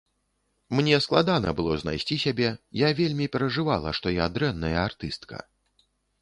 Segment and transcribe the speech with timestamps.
[0.77, 5.37] Мне складана было знайсці сябе, я вельмі перажывала, што я дрэнная артыстка.